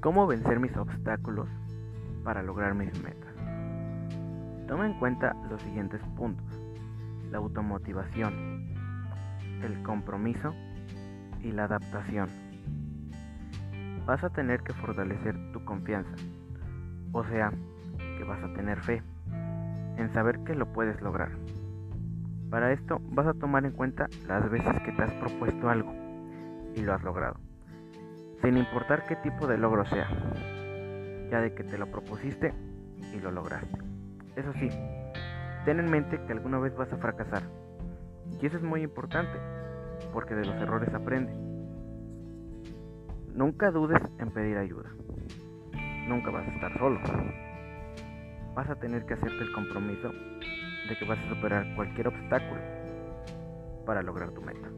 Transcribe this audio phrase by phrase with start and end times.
[0.00, 1.48] ¿Cómo vencer mis obstáculos
[2.22, 3.34] para lograr mis metas?
[4.68, 6.46] Toma en cuenta los siguientes puntos.
[7.32, 8.74] La automotivación,
[9.60, 10.54] el compromiso
[11.42, 12.28] y la adaptación.
[14.06, 16.14] Vas a tener que fortalecer tu confianza,
[17.10, 17.50] o sea,
[18.18, 19.02] que vas a tener fe
[19.96, 21.32] en saber que lo puedes lograr.
[22.50, 25.92] Para esto vas a tomar en cuenta las veces que te has propuesto algo
[26.76, 27.40] y lo has logrado,
[28.42, 30.08] sin importar qué tipo de logro sea,
[31.30, 32.54] ya de que te lo propusiste
[33.12, 33.78] y lo lograste.
[34.36, 34.68] Eso sí,
[35.64, 37.42] ten en mente que alguna vez vas a fracasar,
[38.40, 39.38] y eso es muy importante,
[40.12, 41.32] porque de los errores aprende.
[43.34, 44.90] Nunca dudes en pedir ayuda.
[46.08, 47.00] Nunca vas a estar solo.
[48.54, 50.10] Vas a tener que hacerte el compromiso
[50.88, 52.60] de que vas a superar cualquier obstáculo
[53.84, 54.68] para lograr tu meta.